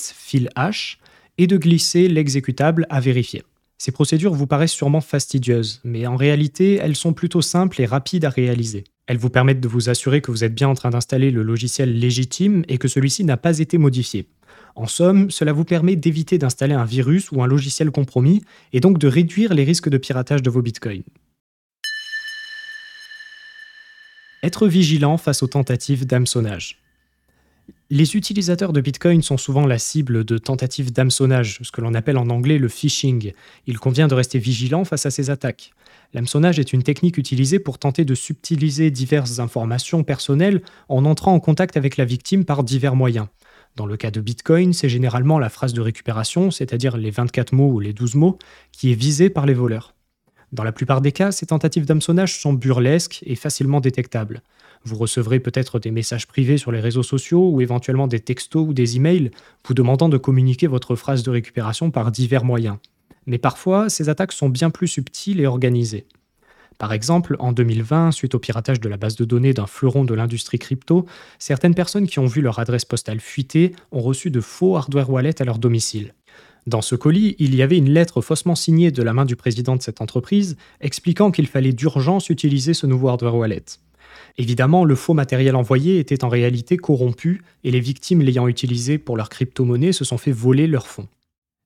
et 1.38 1.46
de 1.48 1.56
glisser 1.56 2.06
l'exécutable 2.06 2.86
à 2.88 3.00
vérifier. 3.00 3.42
Ces 3.78 3.90
procédures 3.90 4.32
vous 4.32 4.46
paraissent 4.46 4.72
sûrement 4.72 5.00
fastidieuses, 5.00 5.80
mais 5.82 6.06
en 6.06 6.14
réalité, 6.14 6.78
elles 6.80 6.94
sont 6.94 7.14
plutôt 7.14 7.42
simples 7.42 7.80
et 7.80 7.86
rapides 7.86 8.24
à 8.24 8.30
réaliser. 8.30 8.84
Elles 9.08 9.18
vous 9.18 9.28
permettent 9.28 9.60
de 9.60 9.66
vous 9.66 9.88
assurer 9.88 10.20
que 10.20 10.30
vous 10.30 10.44
êtes 10.44 10.54
bien 10.54 10.68
en 10.68 10.74
train 10.74 10.90
d'installer 10.90 11.32
le 11.32 11.42
logiciel 11.42 11.98
légitime 11.98 12.62
et 12.68 12.78
que 12.78 12.86
celui-ci 12.86 13.24
n'a 13.24 13.36
pas 13.36 13.58
été 13.58 13.76
modifié. 13.76 14.28
En 14.76 14.86
somme, 14.86 15.32
cela 15.32 15.52
vous 15.52 15.64
permet 15.64 15.96
d'éviter 15.96 16.38
d'installer 16.38 16.74
un 16.74 16.84
virus 16.84 17.32
ou 17.32 17.42
un 17.42 17.48
logiciel 17.48 17.90
compromis 17.90 18.44
et 18.72 18.78
donc 18.78 18.98
de 18.98 19.08
réduire 19.08 19.52
les 19.52 19.64
risques 19.64 19.88
de 19.88 19.98
piratage 19.98 20.42
de 20.42 20.50
vos 20.50 20.62
bitcoins. 20.62 21.02
Être 24.44 24.68
vigilant 24.68 25.16
face 25.16 25.42
aux 25.42 25.48
tentatives 25.48 26.06
d'hameçonnage. 26.06 26.78
Les 27.90 28.14
utilisateurs 28.14 28.72
de 28.72 28.80
Bitcoin 28.80 29.20
sont 29.20 29.36
souvent 29.36 29.66
la 29.66 29.78
cible 29.78 30.24
de 30.24 30.38
tentatives 30.38 30.92
d'hameçonnage, 30.92 31.58
ce 31.62 31.72
que 31.72 31.80
l'on 31.80 31.92
appelle 31.92 32.18
en 32.18 32.30
anglais 32.30 32.58
le 32.58 32.68
phishing. 32.68 33.32
Il 33.66 33.80
convient 33.80 34.06
de 34.06 34.14
rester 34.14 34.38
vigilant 34.38 34.84
face 34.84 35.06
à 35.06 35.10
ces 35.10 35.30
attaques. 35.30 35.72
L'hameçonnage 36.14 36.60
est 36.60 36.72
une 36.72 36.84
technique 36.84 37.18
utilisée 37.18 37.58
pour 37.58 37.78
tenter 37.78 38.04
de 38.04 38.14
subtiliser 38.14 38.92
diverses 38.92 39.40
informations 39.40 40.04
personnelles 40.04 40.62
en 40.88 41.04
entrant 41.04 41.34
en 41.34 41.40
contact 41.40 41.76
avec 41.76 41.96
la 41.96 42.04
victime 42.04 42.44
par 42.44 42.62
divers 42.62 42.94
moyens. 42.94 43.26
Dans 43.74 43.86
le 43.86 43.96
cas 43.96 44.12
de 44.12 44.20
Bitcoin, 44.20 44.72
c'est 44.72 44.88
généralement 44.88 45.40
la 45.40 45.48
phrase 45.48 45.72
de 45.72 45.80
récupération, 45.80 46.52
c'est-à-dire 46.52 46.96
les 46.96 47.10
24 47.10 47.52
mots 47.52 47.72
ou 47.72 47.80
les 47.80 47.92
12 47.92 48.14
mots, 48.14 48.38
qui 48.70 48.92
est 48.92 48.94
visée 48.94 49.30
par 49.30 49.46
les 49.46 49.54
voleurs. 49.54 49.94
Dans 50.52 50.64
la 50.64 50.72
plupart 50.72 51.00
des 51.00 51.12
cas, 51.12 51.30
ces 51.30 51.46
tentatives 51.46 51.84
d'hameçonnage 51.84 52.40
sont 52.40 52.52
burlesques 52.52 53.20
et 53.26 53.34
facilement 53.34 53.80
détectables. 53.80 54.42
Vous 54.84 54.96
recevrez 54.96 55.40
peut-être 55.40 55.78
des 55.78 55.90
messages 55.90 56.26
privés 56.26 56.56
sur 56.56 56.72
les 56.72 56.80
réseaux 56.80 57.02
sociaux 57.02 57.50
ou 57.50 57.60
éventuellement 57.60 58.06
des 58.06 58.20
textos 58.20 58.66
ou 58.66 58.72
des 58.72 58.96
emails 58.96 59.30
vous 59.66 59.74
demandant 59.74 60.08
de 60.08 60.16
communiquer 60.16 60.66
votre 60.66 60.96
phrase 60.96 61.22
de 61.22 61.30
récupération 61.30 61.90
par 61.90 62.10
divers 62.10 62.44
moyens. 62.44 62.78
Mais 63.26 63.38
parfois, 63.38 63.90
ces 63.90 64.08
attaques 64.08 64.32
sont 64.32 64.48
bien 64.48 64.70
plus 64.70 64.88
subtiles 64.88 65.40
et 65.40 65.46
organisées. 65.46 66.06
Par 66.78 66.92
exemple, 66.92 67.36
en 67.40 67.52
2020, 67.52 68.12
suite 68.12 68.36
au 68.36 68.38
piratage 68.38 68.80
de 68.80 68.88
la 68.88 68.96
base 68.96 69.16
de 69.16 69.24
données 69.24 69.52
d'un 69.52 69.66
fleuron 69.66 70.04
de 70.04 70.14
l'industrie 70.14 70.60
crypto, 70.60 71.06
certaines 71.38 71.74
personnes 71.74 72.06
qui 72.06 72.20
ont 72.20 72.26
vu 72.26 72.40
leur 72.40 72.60
adresse 72.60 72.84
postale 72.84 73.20
fuiter 73.20 73.72
ont 73.90 74.00
reçu 74.00 74.30
de 74.30 74.40
faux 74.40 74.76
hardware 74.76 75.10
wallets 75.10 75.42
à 75.42 75.44
leur 75.44 75.58
domicile. 75.58 76.14
Dans 76.68 76.82
ce 76.82 76.96
colis, 76.96 77.34
il 77.38 77.54
y 77.54 77.62
avait 77.62 77.78
une 77.78 77.88
lettre 77.88 78.20
faussement 78.20 78.54
signée 78.54 78.90
de 78.90 79.02
la 79.02 79.14
main 79.14 79.24
du 79.24 79.36
président 79.36 79.74
de 79.74 79.80
cette 79.80 80.02
entreprise 80.02 80.58
expliquant 80.82 81.30
qu'il 81.30 81.46
fallait 81.46 81.72
d'urgence 81.72 82.28
utiliser 82.28 82.74
ce 82.74 82.86
nouveau 82.86 83.08
hardware 83.08 83.36
wallet. 83.36 83.64
Évidemment, 84.36 84.84
le 84.84 84.94
faux 84.94 85.14
matériel 85.14 85.56
envoyé 85.56 85.98
était 85.98 86.24
en 86.24 86.28
réalité 86.28 86.76
corrompu 86.76 87.42
et 87.64 87.70
les 87.70 87.80
victimes 87.80 88.20
l'ayant 88.20 88.48
utilisé 88.48 88.98
pour 88.98 89.16
leur 89.16 89.30
crypto-monnaie 89.30 89.92
se 89.92 90.04
sont 90.04 90.18
fait 90.18 90.30
voler 90.30 90.66
leurs 90.66 90.88
fonds. 90.88 91.08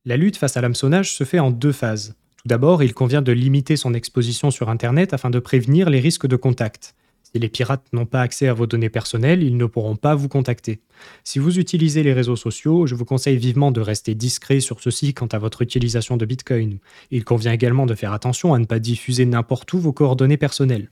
La 0.05 0.17
lutte 0.17 0.37
face 0.37 0.57
à 0.57 0.61
l'hameçonnage 0.61 1.13
se 1.13 1.25
fait 1.25 1.41
en 1.41 1.51
deux 1.51 1.73
phases. 1.73 2.15
Tout 2.37 2.47
d'abord, 2.47 2.85
il 2.85 2.95
convient 2.95 3.23
de 3.23 3.33
limiter 3.33 3.75
son 3.75 3.95
exposition 3.95 4.53
sur 4.53 4.69
Internet 4.69 5.13
afin 5.15 5.31
de 5.31 5.41
prévenir 5.41 5.91
les 5.91 5.99
risques 5.99 6.29
de 6.29 6.37
contact. 6.37 6.95
Si 7.35 7.41
les 7.41 7.49
pirates 7.49 7.87
n'ont 7.95 8.05
pas 8.05 8.21
accès 8.21 8.47
à 8.47 8.53
vos 8.53 8.67
données 8.67 8.91
personnelles, 8.91 9.43
ils 9.43 9.57
ne 9.57 9.65
pourront 9.65 9.97
pas 9.97 10.15
vous 10.15 10.29
contacter. 10.29 10.81
Si 11.25 11.39
vous 11.39 11.59
utilisez 11.59 12.03
les 12.03 12.13
réseaux 12.13 12.37
sociaux, 12.37 12.87
je 12.87 12.95
vous 12.95 13.07
conseille 13.07 13.39
vivement 13.39 13.73
de 13.73 13.81
rester 13.81 14.15
discret 14.15 14.61
sur 14.61 14.83
ceci 14.83 15.15
quant 15.15 15.29
à 15.29 15.39
votre 15.39 15.63
utilisation 15.63 16.19
de 16.19 16.27
Bitcoin. 16.27 16.79
Il 17.11 17.25
convient 17.25 17.53
également 17.53 17.87
de 17.87 17.95
faire 17.95 18.13
attention 18.13 18.53
à 18.53 18.59
ne 18.59 18.67
pas 18.67 18.79
diffuser 18.79 19.25
n'importe 19.25 19.73
où 19.73 19.79
vos 19.79 19.95
coordonnées 19.95 20.37
personnelles. 20.37 20.91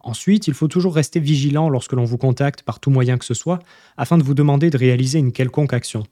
Ensuite, 0.00 0.48
il 0.48 0.54
faut 0.54 0.66
toujours 0.66 0.94
rester 0.94 1.20
vigilant 1.20 1.68
lorsque 1.68 1.92
l'on 1.92 2.04
vous 2.04 2.18
contacte 2.18 2.62
par 2.62 2.80
tout 2.80 2.90
moyen 2.90 3.18
que 3.18 3.26
ce 3.26 3.34
soit, 3.34 3.58
afin 3.98 4.16
de 4.16 4.22
vous 4.22 4.34
demander 4.34 4.70
de 4.70 4.78
réaliser 4.78 5.18
une 5.18 5.32
quelconque 5.32 5.74
action. 5.74 6.04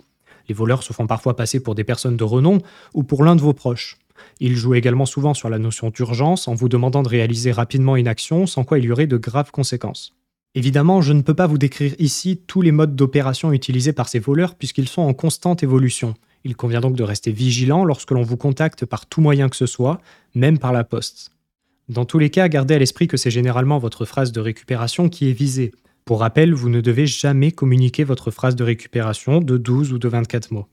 Les 0.49 0.55
voleurs 0.55 0.83
se 0.83 0.93
font 0.93 1.07
parfois 1.07 1.37
passer 1.37 1.59
pour 1.59 1.75
des 1.75 1.85
personnes 1.85 2.19
de 2.19 2.25
renom 2.25 2.59
ou 2.93 3.03
pour 3.03 3.25
l'un 3.25 3.35
de 3.35 3.41
vos 3.41 3.55
proches. 3.55 3.97
Ils 4.41 4.57
jouent 4.57 4.75
également 4.75 5.07
souvent 5.07 5.35
sur 5.35 5.49
la 5.49 5.59
notion 5.59 5.91
d'urgence 5.91 6.49
en 6.49 6.55
vous 6.55 6.69
demandant 6.69 7.03
de 7.03 7.09
réaliser 7.09 7.53
rapidement 7.53 7.97
une 7.97 8.09
action 8.09 8.47
sans 8.47 8.65
quoi 8.65 8.79
il 8.79 8.85
y 8.85 8.93
aurait 8.93 9.07
de 9.07 9.17
graves 9.17 9.51
conséquences. 9.51 10.15
Évidemment, 10.55 11.01
je 11.01 11.13
ne 11.13 11.23
peux 11.23 11.35
pas 11.35 11.47
vous 11.47 11.59
décrire 11.59 11.95
ici 11.99 12.41
tous 12.47 12.61
les 12.61 12.73
modes 12.73 12.97
d'opération 12.97 13.53
utilisés 13.53 13.93
par 13.93 14.09
ces 14.09 14.19
voleurs 14.19 14.57
puisqu'ils 14.57 14.89
sont 14.89 15.03
en 15.03 15.15
constante 15.15 15.63
évolution. 15.63 16.15
Il 16.45 16.57
convient 16.57 16.81
donc 16.81 16.97
de 16.97 17.03
rester 17.03 17.33
vigilant 17.33 17.85
lorsque 17.85 18.11
l'on 18.11 18.23
vous 18.23 18.37
contacte 18.37 18.85
par 18.87 19.07
tout 19.07 19.21
moyen 19.21 19.49
que 19.49 19.57
ce 19.57 19.67
soit, 19.67 20.01
même 20.35 20.59
par 20.59 20.73
la 20.73 20.85
poste. 20.85 21.31
Dans 21.89 22.05
tous 22.05 22.19
les 22.19 22.31
cas, 22.31 22.49
gardez 22.49 22.75
à 22.75 22.79
l'esprit 22.79 23.09
que 23.09 23.17
c'est 23.17 23.31
généralement 23.31 23.79
votre 23.79 24.05
phrase 24.05 24.33
de 24.33 24.41
récupération 24.41 25.09
qui 25.09 25.29
est 25.29 25.33
visée. 25.33 25.73
Pour 26.05 26.21
rappel, 26.21 26.55
vous 26.55 26.71
ne 26.71 26.81
devez 26.81 27.07
jamais 27.07 27.53
communiquer 27.53 28.05
votre 28.05 28.31
phrase 28.31 28.57
de 28.57 28.65
récupération 28.65 29.41
de 29.41 29.57
12 29.57 29.93
ou 29.93 29.99
de 29.99 30.09
24 30.09 30.53
mots. 30.53 30.67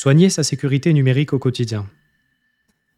Soigner 0.00 0.30
sa 0.30 0.44
sécurité 0.44 0.92
numérique 0.92 1.32
au 1.32 1.40
quotidien. 1.40 1.84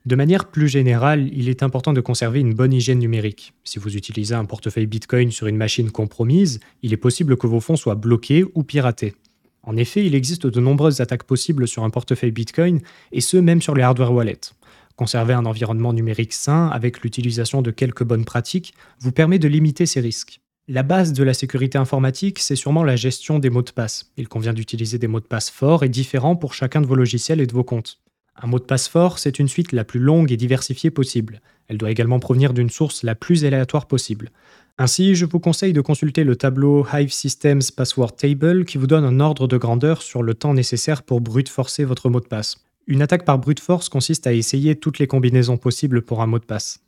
De 0.04 0.16
manière 0.16 0.50
plus 0.50 0.69
générale, 0.69 1.30
il 1.33 1.49
est 1.49 1.62
important 1.62 1.95
de 1.95 2.02
conserver 2.02 2.40
une 2.40 2.52
bonne 2.52 2.75
hygiène 2.75 2.99
numérique. 2.99 3.54
Si 3.64 3.78
vous 3.78 3.97
utilisez 3.97 4.35
un 4.35 4.45
portefeuille 4.45 4.85
Bitcoin 4.85 5.30
sur 5.30 5.47
une 5.47 5.57
machine 5.57 5.90
compromise, 5.90 6.61
il 6.83 6.92
est 6.92 6.99
possible 6.99 7.38
que 7.38 7.47
vos 7.47 7.61
fonds 7.61 7.76
soient 7.76 7.95
bloqués 7.95 8.45
ou 8.54 8.64
piratés. 8.64 9.14
En 9.62 9.78
effet, 9.78 10.04
il 10.04 10.14
existe 10.14 10.47
de 10.47 10.61
nombreuses 10.61 11.00
attaques 11.00 11.25
possibles 11.25 11.66
sur 11.66 11.85
un 11.85 11.90
portefeuille 11.90 12.33
Bitcoin, 12.33 12.83
et 13.12 13.23
ce 13.23 13.38
même 13.38 13.62
sur 13.62 13.75
les 13.75 13.83
hardware 13.83 14.12
wallets. 14.12 14.52
Conserver 14.97 15.33
un 15.33 15.47
environnement 15.47 15.95
numérique 15.95 16.35
sain 16.35 16.69
avec 16.69 17.00
l'utilisation 17.00 17.62
de 17.62 17.71
quelques 17.71 18.04
bonnes 18.04 18.26
pratiques 18.26 18.75
vous 18.99 19.11
permet 19.11 19.38
de 19.38 19.49
limiter 19.49 19.87
ces 19.87 20.00
risques. 20.00 20.42
La 20.73 20.85
base 20.85 21.12
de 21.12 21.25
la 21.25 21.35
sécurité 21.35 21.79
informatique, 21.79 22.39
c'est 22.39 22.55
sûrement 22.55 22.85
la 22.85 22.95
gestion 22.95 23.41
des 23.41 23.50
mots 23.50 23.62
de 23.62 23.73
passe. 23.73 24.12
Il 24.17 24.29
convient 24.29 24.53
d'utiliser 24.53 24.99
des 24.99 25.09
mots 25.09 25.19
de 25.19 25.25
passe 25.25 25.50
forts 25.50 25.83
et 25.83 25.89
différents 25.89 26.37
pour 26.37 26.55
chacun 26.55 26.81
de 26.81 26.87
vos 26.87 26.95
logiciels 26.95 27.41
et 27.41 27.47
de 27.49 27.53
vos 27.53 27.65
comptes. 27.65 27.99
Un 28.41 28.47
mot 28.47 28.61
de 28.61 28.65
passe 28.65 28.87
fort, 28.87 29.19
c'est 29.19 29.41
une 29.41 29.49
suite 29.49 29.73
la 29.73 29.83
plus 29.83 29.99
longue 29.99 30.31
et 30.31 30.37
diversifiée 30.37 30.93
possible. 30.93 31.41
Elle 31.67 31.77
doit 31.77 31.91
également 31.91 32.21
provenir 32.21 32.53
d'une 32.53 32.71
source 32.71 33.03
la 33.03 33.17
plus 33.17 33.45
aléatoire 33.45 33.87
possible. 33.87 34.31
Ainsi, 34.79 35.17
je 35.17 35.27
vous 35.27 35.41
conseille 35.41 35.73
de 35.73 35.81
consulter 35.81 36.23
le 36.23 36.37
tableau 36.37 36.87
Hive 36.93 37.11
Systems 37.11 37.62
Password 37.77 38.15
Table 38.15 38.65
qui 38.65 38.79
vous 38.79 38.87
donne 38.87 39.05
un 39.05 39.19
ordre 39.19 39.49
de 39.49 39.57
grandeur 39.57 40.03
sur 40.03 40.23
le 40.23 40.35
temps 40.35 40.55
nécessaire 40.55 41.03
pour 41.03 41.21
brute 41.21 41.49
forcer 41.49 41.83
votre 41.83 42.11
mot 42.11 42.21
de 42.21 42.29
passe. 42.29 42.65
Une 42.87 43.03
attaque 43.03 43.25
par 43.25 43.41
brute 43.41 43.59
force 43.59 43.89
consiste 43.89 44.29
à 44.29 44.35
essayer 44.35 44.77
toutes 44.77 45.00
les 45.00 45.09
combinaisons 45.09 45.57
possibles 45.57 46.03
pour 46.03 46.23
un 46.23 46.29
mot 46.29 46.39
de 46.39 46.45
passe. 46.45 46.79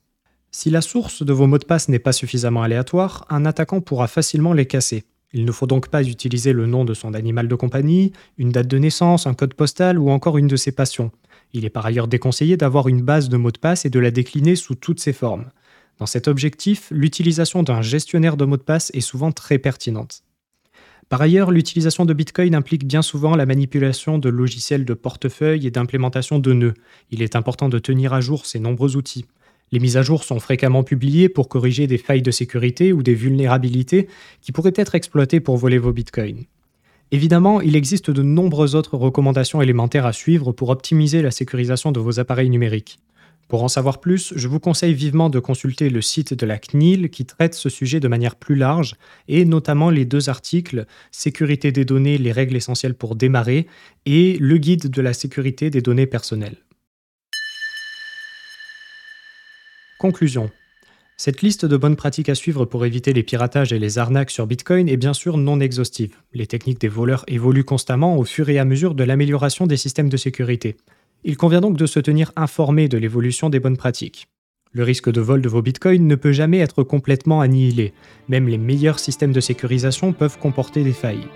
Si 0.54 0.68
la 0.68 0.82
source 0.82 1.22
de 1.24 1.32
vos 1.32 1.46
mots 1.46 1.56
de 1.56 1.64
passe 1.64 1.88
n'est 1.88 1.98
pas 1.98 2.12
suffisamment 2.12 2.62
aléatoire, 2.62 3.24
un 3.30 3.46
attaquant 3.46 3.80
pourra 3.80 4.06
facilement 4.06 4.52
les 4.52 4.66
casser. 4.66 5.04
Il 5.32 5.46
ne 5.46 5.50
faut 5.50 5.66
donc 5.66 5.88
pas 5.88 6.02
utiliser 6.02 6.52
le 6.52 6.66
nom 6.66 6.84
de 6.84 6.92
son 6.92 7.14
animal 7.14 7.48
de 7.48 7.54
compagnie, 7.54 8.12
une 8.36 8.50
date 8.50 8.68
de 8.68 8.76
naissance, 8.76 9.26
un 9.26 9.32
code 9.32 9.54
postal 9.54 9.98
ou 9.98 10.10
encore 10.10 10.36
une 10.36 10.48
de 10.48 10.56
ses 10.56 10.72
passions. 10.72 11.10
Il 11.54 11.64
est 11.64 11.70
par 11.70 11.86
ailleurs 11.86 12.06
déconseillé 12.06 12.58
d'avoir 12.58 12.88
une 12.88 13.00
base 13.00 13.30
de 13.30 13.38
mots 13.38 13.50
de 13.50 13.58
passe 13.58 13.86
et 13.86 13.90
de 13.90 13.98
la 13.98 14.10
décliner 14.10 14.54
sous 14.54 14.74
toutes 14.74 15.00
ses 15.00 15.14
formes. 15.14 15.46
Dans 15.98 16.04
cet 16.04 16.28
objectif, 16.28 16.88
l'utilisation 16.90 17.62
d'un 17.62 17.80
gestionnaire 17.80 18.36
de 18.36 18.44
mots 18.44 18.58
de 18.58 18.62
passe 18.62 18.90
est 18.92 19.00
souvent 19.00 19.32
très 19.32 19.58
pertinente. 19.58 20.22
Par 21.08 21.22
ailleurs, 21.22 21.50
l'utilisation 21.50 22.04
de 22.04 22.12
Bitcoin 22.12 22.54
implique 22.54 22.86
bien 22.86 23.02
souvent 23.02 23.36
la 23.36 23.46
manipulation 23.46 24.18
de 24.18 24.28
logiciels 24.28 24.84
de 24.84 24.94
portefeuille 24.94 25.66
et 25.66 25.70
d'implémentation 25.70 26.38
de 26.38 26.52
nœuds. 26.52 26.74
Il 27.10 27.22
est 27.22 27.36
important 27.36 27.70
de 27.70 27.78
tenir 27.78 28.12
à 28.12 28.20
jour 28.20 28.44
ces 28.44 28.58
nombreux 28.58 28.96
outils. 28.96 29.24
Les 29.72 29.80
mises 29.80 29.96
à 29.96 30.02
jour 30.02 30.22
sont 30.22 30.38
fréquemment 30.38 30.84
publiées 30.84 31.30
pour 31.30 31.48
corriger 31.48 31.86
des 31.86 31.96
failles 31.96 32.22
de 32.22 32.30
sécurité 32.30 32.92
ou 32.92 33.02
des 33.02 33.14
vulnérabilités 33.14 34.06
qui 34.42 34.52
pourraient 34.52 34.74
être 34.76 34.94
exploitées 34.94 35.40
pour 35.40 35.56
voler 35.56 35.78
vos 35.78 35.92
bitcoins. 35.92 36.44
Évidemment, 37.10 37.60
il 37.60 37.74
existe 37.74 38.10
de 38.10 38.22
nombreuses 38.22 38.74
autres 38.74 38.96
recommandations 38.96 39.62
élémentaires 39.62 40.06
à 40.06 40.12
suivre 40.12 40.52
pour 40.52 40.68
optimiser 40.68 41.22
la 41.22 41.30
sécurisation 41.30 41.90
de 41.90 42.00
vos 42.00 42.20
appareils 42.20 42.50
numériques. 42.50 42.98
Pour 43.48 43.62
en 43.64 43.68
savoir 43.68 44.00
plus, 44.00 44.32
je 44.34 44.48
vous 44.48 44.60
conseille 44.60 44.94
vivement 44.94 45.28
de 45.28 45.38
consulter 45.38 45.90
le 45.90 46.00
site 46.00 46.32
de 46.32 46.46
la 46.46 46.58
CNIL 46.58 47.10
qui 47.10 47.26
traite 47.26 47.54
ce 47.54 47.68
sujet 47.68 48.00
de 48.00 48.08
manière 48.08 48.36
plus 48.36 48.54
large, 48.54 48.94
et 49.28 49.44
notamment 49.44 49.90
les 49.90 50.06
deux 50.06 50.30
articles 50.30 50.86
Sécurité 51.10 51.70
des 51.70 51.84
données, 51.84 52.16
les 52.16 52.32
règles 52.32 52.56
essentielles 52.56 52.94
pour 52.94 53.14
démarrer 53.14 53.66
et 54.06 54.38
le 54.38 54.56
guide 54.56 54.88
de 54.90 55.02
la 55.02 55.12
sécurité 55.12 55.68
des 55.68 55.82
données 55.82 56.06
personnelles. 56.06 56.56
Conclusion. 60.02 60.50
Cette 61.16 61.42
liste 61.42 61.64
de 61.64 61.76
bonnes 61.76 61.94
pratiques 61.94 62.28
à 62.28 62.34
suivre 62.34 62.64
pour 62.64 62.84
éviter 62.84 63.12
les 63.12 63.22
piratages 63.22 63.72
et 63.72 63.78
les 63.78 63.98
arnaques 63.98 64.32
sur 64.32 64.48
Bitcoin 64.48 64.88
est 64.88 64.96
bien 64.96 65.12
sûr 65.12 65.38
non 65.38 65.60
exhaustive. 65.60 66.16
Les 66.32 66.48
techniques 66.48 66.80
des 66.80 66.88
voleurs 66.88 67.24
évoluent 67.28 67.62
constamment 67.62 68.16
au 68.16 68.24
fur 68.24 68.48
et 68.48 68.58
à 68.58 68.64
mesure 68.64 68.96
de 68.96 69.04
l'amélioration 69.04 69.68
des 69.68 69.76
systèmes 69.76 70.08
de 70.08 70.16
sécurité. 70.16 70.76
Il 71.22 71.36
convient 71.36 71.60
donc 71.60 71.76
de 71.76 71.86
se 71.86 72.00
tenir 72.00 72.32
informé 72.34 72.88
de 72.88 72.98
l'évolution 72.98 73.48
des 73.48 73.60
bonnes 73.60 73.76
pratiques. 73.76 74.26
Le 74.72 74.82
risque 74.82 75.08
de 75.08 75.20
vol 75.20 75.40
de 75.40 75.48
vos 75.48 75.62
bitcoins 75.62 76.08
ne 76.08 76.16
peut 76.16 76.32
jamais 76.32 76.58
être 76.58 76.82
complètement 76.82 77.40
annihilé. 77.40 77.92
Même 78.28 78.48
les 78.48 78.58
meilleurs 78.58 78.98
systèmes 78.98 79.32
de 79.32 79.38
sécurisation 79.38 80.12
peuvent 80.12 80.40
comporter 80.40 80.82
des 80.82 80.94
failles. 80.94 81.28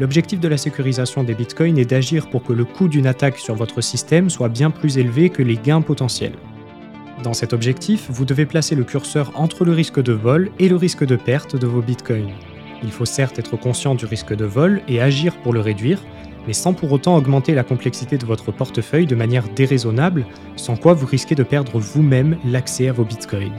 L'objectif 0.00 0.40
de 0.40 0.48
la 0.48 0.56
sécurisation 0.56 1.24
des 1.24 1.34
bitcoins 1.34 1.76
est 1.76 1.90
d'agir 1.90 2.30
pour 2.30 2.42
que 2.42 2.54
le 2.54 2.64
coût 2.64 2.88
d'une 2.88 3.06
attaque 3.06 3.36
sur 3.36 3.54
votre 3.54 3.82
système 3.82 4.30
soit 4.30 4.48
bien 4.48 4.70
plus 4.70 4.96
élevé 4.96 5.28
que 5.28 5.42
les 5.42 5.58
gains 5.58 5.82
potentiels. 5.82 6.38
Dans 7.24 7.32
cet 7.32 7.54
objectif, 7.54 8.08
vous 8.10 8.26
devez 8.26 8.44
placer 8.44 8.74
le 8.74 8.84
curseur 8.84 9.32
entre 9.34 9.64
le 9.64 9.72
risque 9.72 9.98
de 9.98 10.12
vol 10.12 10.50
et 10.58 10.68
le 10.68 10.76
risque 10.76 11.06
de 11.06 11.16
perte 11.16 11.56
de 11.56 11.66
vos 11.66 11.80
bitcoins. 11.80 12.34
Il 12.82 12.90
faut 12.90 13.06
certes 13.06 13.38
être 13.38 13.56
conscient 13.56 13.94
du 13.94 14.04
risque 14.04 14.36
de 14.36 14.44
vol 14.44 14.82
et 14.88 15.00
agir 15.00 15.34
pour 15.38 15.54
le 15.54 15.60
réduire, 15.60 16.02
mais 16.46 16.52
sans 16.52 16.74
pour 16.74 16.92
autant 16.92 17.16
augmenter 17.16 17.54
la 17.54 17.64
complexité 17.64 18.18
de 18.18 18.26
votre 18.26 18.52
portefeuille 18.52 19.06
de 19.06 19.14
manière 19.14 19.48
déraisonnable, 19.48 20.26
sans 20.56 20.76
quoi 20.76 20.92
vous 20.92 21.06
risquez 21.06 21.34
de 21.34 21.44
perdre 21.44 21.78
vous-même 21.78 22.36
l'accès 22.44 22.88
à 22.88 22.92
vos 22.92 23.06
bitcoins. 23.06 23.58